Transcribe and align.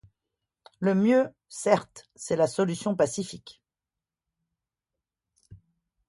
Le 0.79 0.95
mieux, 0.95 1.29
certes, 1.47 2.09
c'est 2.15 2.35
la 2.35 2.47
solution 2.47 2.95
pacifique. 2.95 3.61